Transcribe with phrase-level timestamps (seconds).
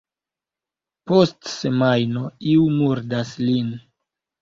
[1.11, 2.25] Post semajno
[2.57, 3.73] iu murdas lin.